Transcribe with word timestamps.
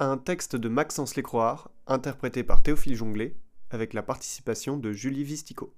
un 0.00 0.16
texte 0.16 0.56
de 0.56 0.70
Maxence 0.70 1.14
Lécroard, 1.14 1.70
interprété 1.86 2.42
par 2.42 2.62
Théophile 2.62 2.96
Jonglet, 2.96 3.36
avec 3.68 3.92
la 3.92 4.02
participation 4.02 4.78
de 4.78 4.92
Julie 4.92 5.24
Vistico. 5.24 5.76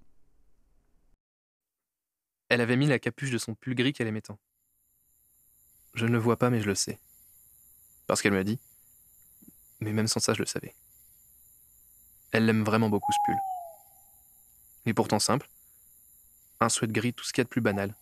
Elle 2.48 2.60
avait 2.60 2.76
mis 2.76 2.86
la 2.86 3.00
capuche 3.00 3.32
de 3.32 3.38
son 3.38 3.56
pull 3.56 3.74
gris 3.74 3.92
qu'elle 3.92 4.06
aimait 4.06 4.20
tant. 4.20 4.38
Je 5.94 6.06
ne 6.06 6.12
le 6.12 6.18
vois 6.18 6.38
pas, 6.38 6.50
mais 6.50 6.60
je 6.60 6.68
le 6.68 6.76
sais. 6.76 7.00
Parce 8.06 8.22
qu'elle 8.22 8.32
me 8.32 8.44
dit. 8.44 8.60
Mais 9.80 9.92
même 9.92 10.06
sans 10.06 10.20
ça, 10.20 10.34
je 10.34 10.38
le 10.38 10.46
savais. 10.46 10.74
Elle 12.30 12.46
l'aime 12.46 12.62
vraiment 12.62 12.88
beaucoup, 12.88 13.12
ce 13.12 13.18
pull. 13.24 13.38
Mais 14.86 14.94
pourtant 14.94 15.18
simple. 15.18 15.48
Un 16.60 16.68
sweat 16.68 16.92
gris, 16.92 17.12
tout 17.12 17.24
ce 17.24 17.32
qu'il 17.32 17.40
y 17.40 17.42
a 17.42 17.44
de 17.44 17.48
plus 17.48 17.60
banal. 17.60 17.92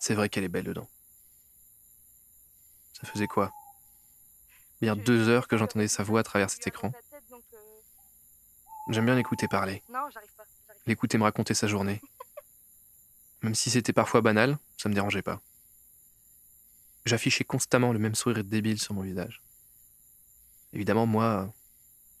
C'est 0.00 0.14
vrai 0.14 0.28
qu'elle 0.28 0.44
est 0.44 0.48
belle 0.48 0.64
dedans. 0.64 0.88
Ça 2.92 3.06
faisait 3.06 3.26
quoi? 3.26 3.52
Bien 4.80 4.94
deux 4.94 5.28
heures 5.28 5.48
que 5.48 5.56
j'entendais 5.56 5.88
sa 5.88 6.02
voix 6.02 6.20
à 6.20 6.22
travers 6.22 6.50
cet 6.50 6.66
écran. 6.66 6.92
J'aime 8.90 9.06
bien 9.06 9.16
l'écouter 9.16 9.48
parler. 9.48 9.82
L'écouter 10.86 11.18
me 11.18 11.24
raconter 11.24 11.54
sa 11.54 11.66
journée. 11.66 12.00
Même 13.42 13.54
si 13.54 13.70
c'était 13.70 13.92
parfois 13.92 14.20
banal, 14.20 14.58
ça 14.76 14.88
me 14.88 14.94
dérangeait 14.94 15.22
pas. 15.22 15.40
J'affichais 17.04 17.44
constamment 17.44 17.92
le 17.92 17.98
même 17.98 18.14
sourire 18.14 18.44
débile 18.44 18.80
sur 18.80 18.94
mon 18.94 19.02
visage. 19.02 19.42
Évidemment, 20.72 21.06
moi, 21.06 21.52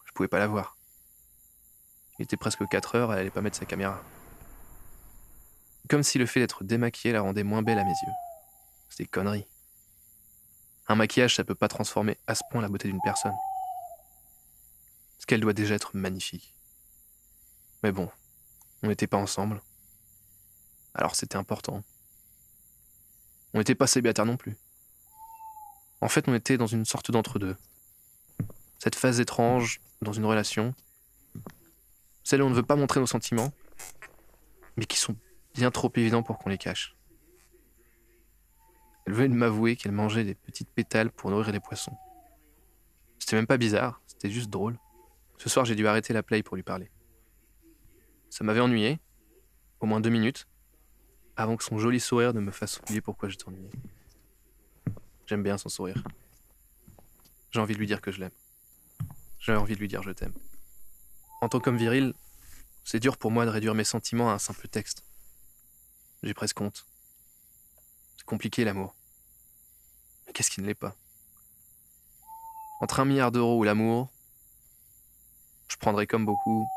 je 0.04 0.12
pouvais 0.12 0.28
pas 0.28 0.38
la 0.38 0.46
voir. 0.46 0.76
Il 2.18 2.22
était 2.22 2.36
presque 2.36 2.66
4 2.66 2.94
heures, 2.94 3.12
elle 3.12 3.18
allait 3.18 3.30
pas 3.30 3.42
mettre 3.42 3.58
sa 3.58 3.66
caméra. 3.66 4.02
Comme 5.90 6.02
si 6.02 6.18
le 6.18 6.26
fait 6.26 6.40
d'être 6.40 6.64
démaquillée 6.64 7.12
la 7.12 7.20
rendait 7.20 7.44
moins 7.44 7.62
belle 7.62 7.78
à 7.78 7.84
mes 7.84 7.90
yeux. 7.90 8.12
C'était 8.88 9.06
connerie. 9.06 9.46
Un 10.88 10.94
maquillage, 10.94 11.34
ça 11.36 11.44
peut 11.44 11.54
pas 11.54 11.68
transformer 11.68 12.16
à 12.26 12.34
ce 12.34 12.42
point 12.50 12.62
la 12.62 12.68
beauté 12.68 12.88
d'une 12.88 13.00
personne. 13.02 13.34
Ce 15.18 15.26
qu'elle 15.26 15.40
doit 15.40 15.52
déjà 15.52 15.74
être 15.74 15.96
magnifique. 15.96 16.54
Mais 17.82 17.92
bon, 17.92 18.08
on 18.82 18.88
n'était 18.88 19.06
pas 19.06 19.16
ensemble. 19.16 19.60
Alors 20.94 21.14
c'était 21.14 21.36
important. 21.36 21.82
On 23.52 23.58
n'était 23.58 23.74
pas 23.74 23.86
célibataires 23.86 24.26
non 24.26 24.36
plus. 24.36 24.56
En 26.00 26.08
fait, 26.08 26.28
on 26.28 26.34
était 26.34 26.58
dans 26.58 26.66
une 26.66 26.84
sorte 26.84 27.10
d'entre-deux. 27.10 27.56
Cette 28.78 28.94
phase 28.94 29.18
étrange 29.18 29.80
dans 30.02 30.12
une 30.12 30.26
relation, 30.26 30.74
celle 32.22 32.42
où 32.42 32.46
on 32.46 32.50
ne 32.50 32.54
veut 32.54 32.62
pas 32.62 32.76
montrer 32.76 33.00
nos 33.00 33.06
sentiments, 33.06 33.52
mais 34.76 34.84
qui 34.84 34.98
sont 34.98 35.16
bien 35.54 35.70
trop 35.70 35.90
évidents 35.96 36.22
pour 36.22 36.38
qu'on 36.38 36.50
les 36.50 36.58
cache. 36.58 36.94
Elle 39.06 39.12
venait 39.12 39.28
de 39.28 39.34
m'avouer 39.34 39.76
qu'elle 39.76 39.92
mangeait 39.92 40.24
des 40.24 40.34
petites 40.34 40.68
pétales 40.68 41.10
pour 41.10 41.30
nourrir 41.30 41.52
les 41.52 41.60
poissons. 41.60 41.96
C'était 43.18 43.36
même 43.36 43.46
pas 43.46 43.56
bizarre, 43.56 44.00
c'était 44.06 44.30
juste 44.30 44.50
drôle. 44.50 44.78
Ce 45.38 45.48
soir, 45.48 45.64
j'ai 45.64 45.74
dû 45.74 45.86
arrêter 45.86 46.12
la 46.12 46.22
play 46.22 46.42
pour 46.42 46.56
lui 46.56 46.62
parler. 46.62 46.90
Ça 48.30 48.42
m'avait 48.44 48.60
ennuyé, 48.60 48.98
au 49.80 49.86
moins 49.86 50.00
deux 50.00 50.10
minutes, 50.10 50.48
avant 51.36 51.56
que 51.56 51.64
son 51.64 51.78
joli 51.78 52.00
sourire 52.00 52.34
ne 52.34 52.40
me 52.40 52.50
fasse 52.50 52.80
oublier 52.80 53.00
pourquoi 53.00 53.28
je 53.28 53.36
t'ennuyais. 53.36 53.70
J'aime 55.26 55.42
bien 55.42 55.58
son 55.58 55.68
sourire. 55.68 56.02
J'ai 57.50 57.60
envie 57.60 57.74
de 57.74 57.78
lui 57.78 57.86
dire 57.86 58.00
que 58.00 58.10
je 58.10 58.20
l'aime. 58.20 58.30
J'ai 59.38 59.54
envie 59.54 59.74
de 59.74 59.80
lui 59.80 59.88
dire 59.88 60.02
je 60.02 60.10
t'aime. 60.10 60.34
En 61.40 61.48
tant 61.48 61.60
qu'homme 61.60 61.76
viril, 61.76 62.14
c'est 62.84 63.00
dur 63.00 63.18
pour 63.18 63.30
moi 63.30 63.44
de 63.44 63.50
réduire 63.50 63.74
mes 63.74 63.84
sentiments 63.84 64.30
à 64.30 64.34
un 64.34 64.38
simple 64.38 64.66
texte. 64.68 65.04
J'ai 66.22 66.34
presque 66.34 66.60
honte. 66.60 66.86
C'est 68.16 68.26
compliqué 68.26 68.64
l'amour. 68.64 68.95
Qu'est-ce 70.36 70.50
qui 70.50 70.60
ne 70.60 70.66
l'est 70.66 70.74
pas 70.74 70.94
Entre 72.82 73.00
un 73.00 73.06
milliard 73.06 73.32
d'euros 73.32 73.58
ou 73.58 73.64
l'amour, 73.64 74.10
je 75.66 75.78
prendrais 75.78 76.06
comme 76.06 76.26
beaucoup 76.26 76.68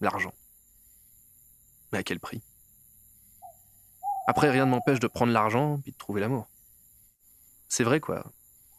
l'argent. 0.00 0.32
Mais 1.92 1.98
à 1.98 2.02
quel 2.02 2.18
prix? 2.18 2.40
Après, 4.26 4.48
rien 4.48 4.64
ne 4.64 4.70
m'empêche 4.70 5.00
de 5.00 5.06
prendre 5.06 5.34
l'argent 5.34 5.80
puis 5.82 5.92
de 5.92 5.98
trouver 5.98 6.22
l'amour. 6.22 6.48
C'est 7.68 7.84
vrai 7.84 8.00
quoi. 8.00 8.32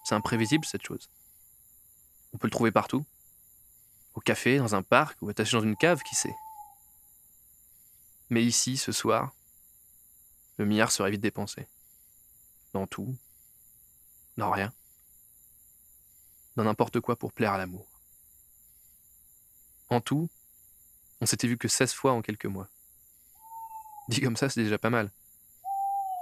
C'est 0.06 0.16
imprévisible 0.16 0.66
cette 0.66 0.82
chose. 0.84 1.12
On 2.34 2.40
peut 2.40 2.48
le 2.48 2.52
trouver 2.52 2.72
partout. 2.72 3.06
Au 4.16 4.22
café, 4.22 4.58
dans 4.58 4.74
un 4.74 4.82
parc 4.82 5.22
ou 5.22 5.30
attaché 5.30 5.56
dans 5.56 5.64
une 5.64 5.78
cave, 5.78 6.02
qui 6.02 6.16
sait? 6.16 6.36
Mais 8.32 8.44
ici, 8.44 8.76
ce 8.76 8.92
soir, 8.92 9.36
le 10.58 10.66
milliard 10.66 10.92
serait 10.92 11.12
vite 11.12 11.22
dépensé. 11.22 11.68
Dans 12.74 12.88
tout. 12.88 13.16
Dans 14.38 14.52
rien. 14.52 14.74
Dans 16.56 16.64
n'importe 16.64 17.00
quoi 17.00 17.16
pour 17.16 17.34
plaire 17.34 17.54
à 17.54 17.58
l'amour. 17.58 17.88
En 19.90 20.02
tout, 20.02 20.30
on 21.22 21.26
s'était 21.26 21.48
vu 21.48 21.58
que 21.58 21.68
16 21.68 21.94
fois 21.94 22.14
en 22.14 22.22
quelques 22.22 22.46
mois. 22.46 22.68
Dit 24.10 24.22
comme 24.22 24.38
ça, 24.38 24.50
c'est 24.50 24.64
déjà 24.64 24.78
pas 24.78 24.90
mal. 24.90 25.12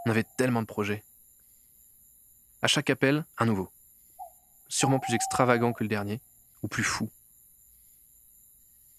On 0.05 0.11
avait 0.11 0.25
tellement 0.38 0.61
de 0.61 0.67
projets. 0.67 1.03
À 2.61 2.67
chaque 2.67 2.89
appel, 2.89 3.25
un 3.38 3.45
nouveau. 3.45 3.72
Sûrement 4.67 4.99
plus 4.99 5.13
extravagant 5.13 5.73
que 5.73 5.83
le 5.83 5.89
dernier, 5.89 6.22
ou 6.63 6.67
plus 6.67 6.83
fou. 6.83 7.09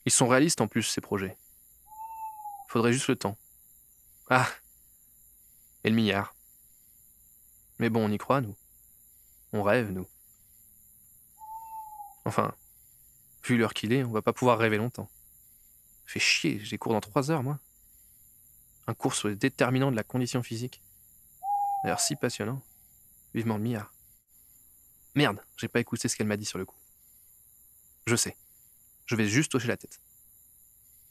Ils 0.05 0.12
sont 0.12 0.27
réalistes 0.27 0.61
en 0.61 0.69
plus, 0.69 0.83
ces 0.83 1.00
projets. 1.00 1.37
Faudrait 2.69 2.93
juste 2.93 3.09
le 3.09 3.17
temps. 3.17 3.37
Ah 4.31 4.49
Et 5.84 5.91
le 5.91 5.94
milliard. 5.94 6.34
Mais 7.79 7.91
bon, 7.91 8.06
on 8.06 8.12
y 8.12 8.19
croit, 8.19 8.41
nous. 8.41 8.56
On 9.53 9.63
rêve, 9.63 9.91
nous. 9.91 10.07
Enfin, 12.25 12.55
vu 13.45 13.57
l'heure 13.57 13.75
qu'il 13.75 13.93
est, 13.93 14.05
on 14.05 14.13
va 14.13 14.23
pas 14.23 14.33
pouvoir 14.33 14.59
rêver 14.59 14.79
longtemps. 14.79 15.11
Fait 16.07 16.21
chier, 16.21 16.61
j'ai 16.61 16.79
cours 16.79 16.93
dans 16.93 17.01
trois 17.01 17.31
heures, 17.31 17.43
moi. 17.43 17.59
Un 18.87 18.95
cours 18.95 19.15
sur 19.15 19.29
les 19.29 19.37
déterminants 19.37 19.91
de 19.91 19.97
la 19.97 20.05
condition 20.05 20.43
physique. 20.43 20.83
D'ailleurs, 21.83 22.01
si 22.01 22.17
passionnant. 22.17 22.62
Vivement 23.35 23.57
le 23.57 23.62
milliard. 23.62 23.93
Merde, 25.15 25.45
j'ai 25.57 25.69
pas 25.69 25.81
écouté 25.81 26.09
ce 26.09 26.17
qu'elle 26.17 26.27
m'a 26.27 26.37
dit 26.37 26.45
sur 26.45 26.59
le 26.59 26.65
coup. 26.65 26.77
Je 28.07 28.17
sais. 28.17 28.37
Je 29.07 29.17
vais 29.17 29.27
juste 29.27 29.55
hocher 29.55 29.69
la 29.69 29.77
tête. 29.77 30.01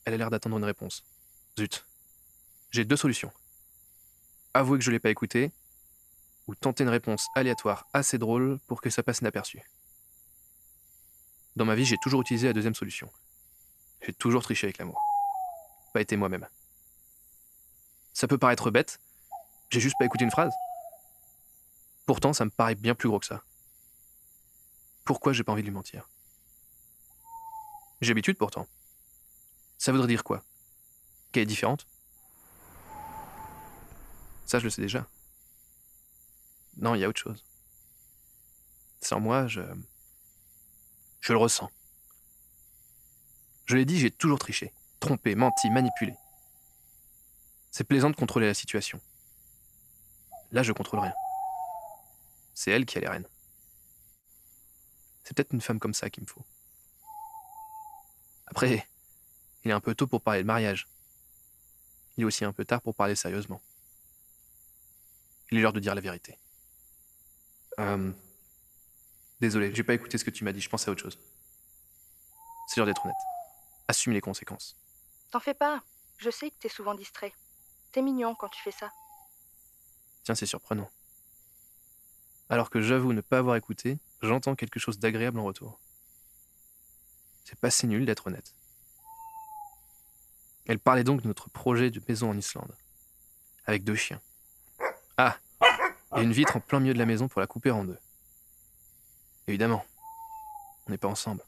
Elle 0.06 0.14
a 0.16 0.18
l'air 0.18 0.30
d'attendre 0.30 0.58
une 0.58 0.64
réponse. 0.64 1.04
Zut. 1.60 1.86
J'ai 2.72 2.86
deux 2.86 2.96
solutions. 2.96 3.32
Avouer 4.54 4.80
que 4.80 4.84
je 4.84 4.92
l'ai 4.92 5.00
pas 5.00 5.10
écouté, 5.10 5.52
ou 6.48 6.56
tenter 6.56 6.84
une 6.84 6.90
réponse 6.90 7.28
aléatoire 7.36 7.88
assez 7.94 8.18
drôle 8.18 8.60
pour 8.68 8.82
que 8.82 8.90
ça 8.90 9.04
passe 9.04 9.20
inaperçu. 9.20 9.62
Dans 11.56 11.66
ma 11.66 11.76
vie, 11.76 11.86
j'ai 11.86 11.98
toujours 11.98 12.22
utilisé 12.22 12.48
la 12.48 12.54
deuxième 12.54 12.76
solution. 12.76 13.12
J'ai 14.02 14.14
toujours 14.14 14.44
triché 14.44 14.68
avec 14.68 14.78
l'amour. 14.78 15.02
Pas 15.94 16.02
été 16.02 16.16
moi-même. 16.16 16.48
Ça 18.14 18.28
peut 18.28 18.38
paraître 18.38 18.72
bête, 18.72 19.00
j'ai 19.70 19.80
juste 19.80 19.96
pas 19.98 20.06
écouté 20.06 20.24
une 20.24 20.32
phrase. 20.32 20.54
Pourtant, 22.06 22.34
ça 22.34 22.46
me 22.46 22.50
paraît 22.50 22.76
bien 22.76 22.96
plus 22.96 23.08
gros 23.08 23.20
que 23.20 23.26
ça. 23.26 23.42
Pourquoi 25.06 25.34
j'ai 25.34 25.44
pas 25.44 25.54
envie 25.54 25.62
de 25.62 25.68
lui 25.68 25.74
mentir? 25.74 26.10
J'ai 28.02 28.12
habitude 28.12 28.38
pourtant. 28.38 28.68
Ça 29.78 29.92
voudrait 29.92 30.08
dire 30.08 30.24
quoi? 30.24 30.44
Qu'elle 31.32 31.44
est 31.44 31.46
différente? 31.46 31.88
Ça, 34.46 34.60
je 34.60 34.66
le 34.66 34.70
sais 34.70 34.82
déjà. 34.82 35.08
Non, 36.82 36.96
il 36.96 37.02
y 37.02 37.06
a 37.06 37.10
autre 37.10 37.20
chose. 37.20 37.46
Sans 39.00 39.20
moi, 39.20 39.48
je. 39.48 39.62
Je 41.22 41.32
le 41.32 41.38
ressens. 41.38 41.70
Je 43.66 43.78
l'ai 43.78 43.86
dit, 43.86 44.00
j'ai 44.00 44.10
toujours 44.10 44.40
triché, 44.40 44.74
trompé, 45.00 45.36
menti, 45.36 45.70
manipulé. 45.70 46.16
C'est 47.70 47.84
plaisant 47.84 48.10
de 48.10 48.16
contrôler 48.16 48.48
la 48.48 48.56
situation. 48.56 49.00
Là, 50.52 50.64
je 50.64 50.74
contrôle 50.74 51.00
rien. 51.00 51.14
C'est 52.56 52.72
elle 52.72 52.86
qui 52.86 52.98
a 52.98 53.02
les 53.02 53.08
rênes. 53.08 53.28
C'est 55.24 55.38
peut-être 55.38 55.54
une 55.54 55.62
femme 55.62 55.80
comme 55.80 55.94
ça 55.94 56.10
qu'il 56.10 56.24
me 56.24 56.28
faut. 56.28 56.44
Après, 58.48 58.88
il 59.64 59.72
est 59.72 59.74
un 59.74 59.80
peu 59.80 59.94
tôt 59.94 60.08
pour 60.08 60.22
parler 60.22 60.42
de 60.42 60.48
mariage. 60.48 60.88
Il 62.18 62.24
est 62.24 62.26
aussi 62.26 62.44
un 62.44 62.52
peu 62.52 62.66
tard 62.66 62.82
pour 62.82 62.96
parler 62.96 63.16
sérieusement. 63.16 63.62
Il 65.52 65.60
est 65.60 65.62
l'heure 65.62 65.74
de 65.74 65.80
dire 65.80 65.96
la 65.96 66.02
vérité. 66.02 66.41
Euh... 67.82 68.12
Désolé, 69.40 69.74
j'ai 69.74 69.84
pas 69.84 69.94
écouté 69.94 70.18
ce 70.18 70.24
que 70.24 70.30
tu 70.30 70.44
m'as 70.44 70.52
dit, 70.52 70.62
je 70.62 70.70
pensais 70.70 70.90
à 70.90 70.92
autre 70.92 71.02
chose. 71.02 71.18
C'est 72.68 72.80
l'heure 72.80 72.88
d'être 72.88 73.04
honnête. 73.04 73.16
Assume 73.88 74.14
les 74.14 74.22
conséquences. 74.22 74.78
T'en 75.32 75.40
fais 75.40 75.54
pas. 75.54 75.84
Je 76.18 76.30
sais 76.30 76.52
que 76.52 76.56
t'es 76.60 76.70
souvent 76.70 76.94
distrait. 76.94 77.34
T'es 77.92 78.02
mignon 78.02 78.36
quand 78.36 78.50
tu 78.50 78.62
fais 78.62 78.72
ça. 78.72 78.92
Tiens, 80.24 80.36
c'est 80.36 80.46
surprenant. 80.46 80.90
Alors 82.50 82.70
que 82.70 82.82
j'avoue 82.82 83.14
ne 83.14 83.22
pas 83.22 83.40
avoir 83.40 83.56
écouté, 83.56 83.98
j'entends 84.22 84.56
quelque 84.56 84.80
chose 84.80 85.00
d'agréable 85.00 85.40
en 85.40 85.44
retour. 85.44 85.80
C'est 87.46 87.60
pas 87.60 87.72
si 87.72 87.88
nul 87.88 88.06
d'être 88.06 88.28
honnête. 88.28 88.54
Elle 90.68 90.80
parlait 90.80 91.04
donc 91.04 91.22
de 91.22 91.28
notre 91.28 91.50
projet 91.50 91.90
de 91.90 92.02
maison 92.08 92.30
en 92.30 92.38
Islande, 92.38 92.76
avec 93.66 93.84
deux 93.84 93.96
chiens. 93.96 94.22
Ah, 95.18 95.38
et 96.16 96.22
une 96.22 96.32
vitre 96.34 96.58
en 96.58 96.60
plein 96.60 96.80
milieu 96.80 96.94
de 96.94 97.00
la 97.00 97.06
maison 97.06 97.28
pour 97.28 97.42
la 97.42 97.48
couper 97.48 97.72
en 97.72 97.86
deux. 97.86 98.00
Évidemment. 99.48 99.84
On 100.88 100.92
n'est 100.92 100.98
pas 100.98 101.08
ensemble. 101.08 101.44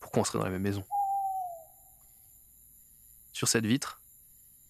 Pourquoi 0.00 0.22
on 0.22 0.24
serait 0.24 0.38
dans 0.38 0.44
la 0.44 0.50
même 0.50 0.62
maison? 0.62 0.84
Sur 3.32 3.48
cette 3.48 3.64
vitre, 3.64 4.00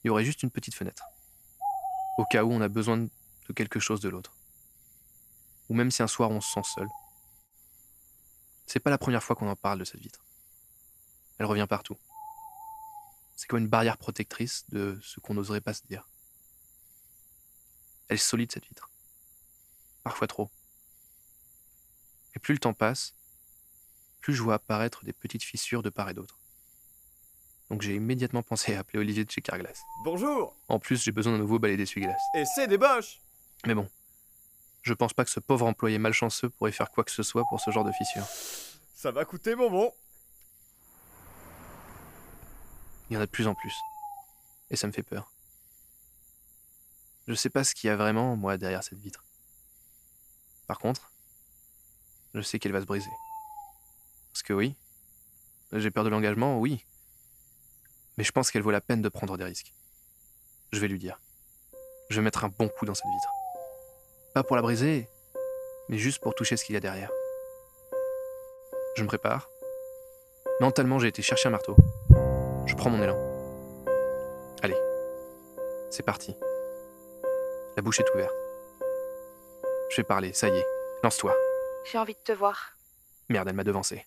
il 0.02 0.08
y 0.08 0.10
aurait 0.10 0.24
juste 0.24 0.42
une 0.42 0.50
petite 0.50 0.74
fenêtre. 0.74 1.04
Au 2.18 2.24
cas 2.24 2.44
où 2.44 2.52
on 2.52 2.60
a 2.60 2.68
besoin 2.68 2.98
de 2.98 3.52
quelque 3.54 3.80
chose 3.80 4.00
de 4.00 4.08
l'autre. 4.08 4.32
Ou 5.68 5.74
même 5.74 5.90
si 5.90 6.02
un 6.02 6.06
soir 6.06 6.30
on 6.30 6.40
se 6.40 6.52
sent 6.52 6.62
seul. 6.74 6.88
C'est 8.66 8.80
pas 8.80 8.90
la 8.90 8.98
première 8.98 9.22
fois 9.22 9.34
qu'on 9.34 9.48
en 9.48 9.56
parle 9.56 9.80
de 9.80 9.84
cette 9.84 10.00
vitre. 10.00 10.24
Elle 11.38 11.46
revient 11.46 11.66
partout. 11.68 11.96
C'est 13.36 13.46
comme 13.48 13.60
une 13.60 13.68
barrière 13.68 13.96
protectrice 13.96 14.64
de 14.68 14.98
ce 15.02 15.18
qu'on 15.20 15.34
n'oserait 15.34 15.62
pas 15.62 15.72
se 15.72 15.86
dire. 15.86 16.09
Elle 18.10 18.16
est 18.16 18.18
solide 18.18 18.50
cette 18.50 18.66
vitre. 18.66 18.90
Parfois 20.02 20.26
trop. 20.26 20.50
Et 22.34 22.40
plus 22.40 22.54
le 22.54 22.58
temps 22.58 22.74
passe, 22.74 23.14
plus 24.18 24.34
je 24.34 24.42
vois 24.42 24.54
apparaître 24.54 25.04
des 25.04 25.12
petites 25.12 25.44
fissures 25.44 25.80
de 25.80 25.90
part 25.90 26.10
et 26.10 26.14
d'autre. 26.14 26.40
Donc 27.70 27.82
j'ai 27.82 27.94
immédiatement 27.94 28.42
pensé 28.42 28.74
à 28.74 28.80
appeler 28.80 28.98
Olivier 28.98 29.24
de 29.24 29.30
chez 29.30 29.42
Carglass. 29.42 29.80
Bonjour 30.02 30.56
En 30.66 30.80
plus, 30.80 31.00
j'ai 31.00 31.12
besoin 31.12 31.34
d'un 31.34 31.38
nouveau 31.38 31.60
balai 31.60 31.76
d'essuie-glace. 31.76 32.20
Et 32.34 32.44
c'est 32.44 32.66
des 32.66 32.78
boches 32.78 33.20
Mais 33.64 33.76
bon, 33.76 33.88
je 34.82 34.92
pense 34.92 35.14
pas 35.14 35.24
que 35.24 35.30
ce 35.30 35.38
pauvre 35.38 35.66
employé 35.66 35.98
malchanceux 35.98 36.50
pourrait 36.50 36.72
faire 36.72 36.90
quoi 36.90 37.04
que 37.04 37.12
ce 37.12 37.22
soit 37.22 37.44
pour 37.48 37.60
ce 37.60 37.70
genre 37.70 37.84
de 37.84 37.92
fissure. 37.92 38.26
Ça 38.92 39.12
va 39.12 39.24
coûter 39.24 39.54
bonbon 39.54 39.94
Il 43.08 43.14
y 43.14 43.16
en 43.16 43.20
a 43.20 43.26
de 43.26 43.30
plus 43.30 43.46
en 43.46 43.54
plus. 43.54 43.74
Et 44.68 44.74
ça 44.74 44.88
me 44.88 44.92
fait 44.92 45.04
peur. 45.04 45.32
Je 47.30 47.36
sais 47.36 47.48
pas 47.48 47.62
ce 47.62 47.76
qu'il 47.76 47.86
y 47.86 47.90
a 47.92 47.96
vraiment, 47.96 48.34
moi, 48.34 48.56
derrière 48.56 48.82
cette 48.82 48.98
vitre. 48.98 49.24
Par 50.66 50.80
contre, 50.80 51.12
je 52.34 52.40
sais 52.40 52.58
qu'elle 52.58 52.72
va 52.72 52.80
se 52.80 52.86
briser. 52.86 53.12
Parce 54.32 54.42
que 54.42 54.52
oui, 54.52 54.74
j'ai 55.72 55.92
peur 55.92 56.02
de 56.02 56.08
l'engagement, 56.08 56.58
oui. 56.58 56.84
Mais 58.18 58.24
je 58.24 58.32
pense 58.32 58.50
qu'elle 58.50 58.62
vaut 58.62 58.72
la 58.72 58.80
peine 58.80 59.00
de 59.00 59.08
prendre 59.08 59.38
des 59.38 59.44
risques. 59.44 59.72
Je 60.72 60.80
vais 60.80 60.88
lui 60.88 60.98
dire. 60.98 61.20
Je 62.08 62.16
vais 62.16 62.22
mettre 62.22 62.42
un 62.42 62.48
bon 62.48 62.68
coup 62.68 62.84
dans 62.84 62.94
cette 62.94 63.06
vitre. 63.06 63.30
Pas 64.34 64.42
pour 64.42 64.56
la 64.56 64.62
briser, 64.62 65.08
mais 65.88 65.98
juste 65.98 66.20
pour 66.20 66.34
toucher 66.34 66.56
ce 66.56 66.64
qu'il 66.64 66.74
y 66.74 66.78
a 66.78 66.80
derrière. 66.80 67.12
Je 68.96 69.04
me 69.04 69.06
prépare. 69.06 69.48
Mentalement, 70.60 70.98
j'ai 70.98 71.06
été 71.06 71.22
chercher 71.22 71.46
un 71.46 71.52
marteau. 71.52 71.76
Je 72.66 72.74
prends 72.74 72.90
mon 72.90 73.00
élan. 73.00 73.16
Allez, 74.64 74.78
c'est 75.90 76.02
parti. 76.02 76.34
La 77.80 77.82
bouche 77.82 78.00
est 78.00 78.14
ouverte. 78.14 78.34
Je 79.90 79.96
vais 79.96 80.04
parler, 80.04 80.34
ça 80.34 80.48
y 80.48 80.52
est. 80.52 80.66
Lance-toi. 81.02 81.34
J'ai 81.90 81.96
envie 81.96 82.12
de 82.12 82.18
te 82.18 82.32
voir. 82.32 82.76
Merde, 83.30 83.48
elle 83.48 83.54
m'a 83.54 83.64
devancé. 83.64 84.04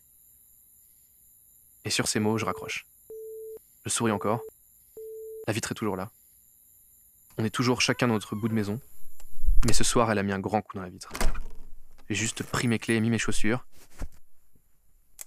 Et 1.83 1.89
sur 1.89 2.07
ces 2.07 2.19
mots, 2.19 2.37
je 2.37 2.45
raccroche. 2.45 2.85
Je 3.83 3.89
souris 3.89 4.11
encore. 4.11 4.41
La 5.47 5.53
vitre 5.53 5.71
est 5.71 5.73
toujours 5.73 5.95
là. 5.95 6.11
On 7.39 7.45
est 7.45 7.49
toujours 7.49 7.81
chacun 7.81 8.07
dans 8.07 8.13
notre 8.13 8.35
bout 8.35 8.47
de 8.47 8.53
maison. 8.53 8.79
Mais 9.65 9.73
ce 9.73 9.83
soir, 9.83 10.11
elle 10.11 10.19
a 10.19 10.23
mis 10.23 10.33
un 10.33 10.39
grand 10.39 10.61
coup 10.61 10.77
dans 10.77 10.83
la 10.83 10.89
vitre. 10.91 11.11
J'ai 12.09 12.15
juste 12.15 12.43
pris 12.43 12.67
mes 12.67 12.77
clés 12.77 12.97
et 12.97 12.99
mis 12.99 13.09
mes 13.09 13.17
chaussures. 13.17 13.65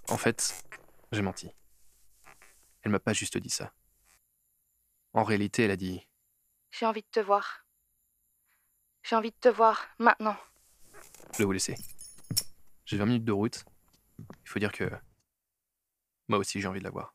En 0.07 0.17
fait, 0.17 0.63
j'ai 1.11 1.21
menti. 1.21 1.51
Elle 2.83 2.93
m'a 2.93 3.01
pas 3.01 3.11
juste 3.11 3.37
dit 3.37 3.49
ça. 3.49 3.73
En 5.11 5.25
réalité, 5.25 5.63
elle 5.63 5.71
a 5.71 5.75
dit 5.75 6.07
J'ai 6.71 6.85
envie 6.85 7.01
de 7.01 7.09
te 7.11 7.19
voir. 7.19 7.66
J'ai 9.07 9.15
envie 9.15 9.31
de 9.31 9.37
te 9.39 9.47
voir 9.47 9.87
maintenant. 9.99 10.35
Je 11.31 11.37
vais 11.37 11.45
vous 11.45 11.53
laisser. 11.53 11.75
J'ai 12.83 12.97
20 12.97 13.05
minutes 13.05 13.23
de 13.23 13.31
route. 13.31 13.63
Il 14.19 14.49
faut 14.49 14.59
dire 14.59 14.73
que 14.73 14.91
moi 16.27 16.39
aussi 16.39 16.59
j'ai 16.59 16.67
envie 16.67 16.79
de 16.79 16.83
la 16.83 16.89
voir. 16.89 17.13